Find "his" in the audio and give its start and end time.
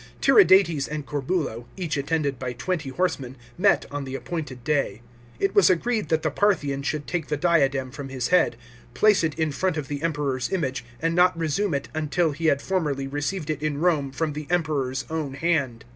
8.09-8.29